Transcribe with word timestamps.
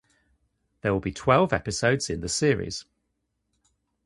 There 0.81 0.91
will 0.93 0.99
be 0.99 1.11
twelve 1.11 1.53
episodes 1.53 2.09
in 2.09 2.21
the 2.21 2.27
series. 2.27 2.85